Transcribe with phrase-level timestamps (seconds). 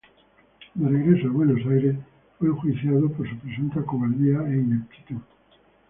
[0.73, 1.95] De regreso en Buenos Aires,
[2.39, 5.21] fue enjuiciado por su presunta cobardía e ineptitud.